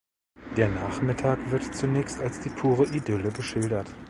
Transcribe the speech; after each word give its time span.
Der 0.57 0.67
Nachmittag 0.67 1.51
wird 1.51 1.61
zunächst 1.75 2.19
als 2.21 2.39
die 2.39 2.49
pure 2.49 2.85
Idylle 2.85 3.29
geschildert. 3.31 3.95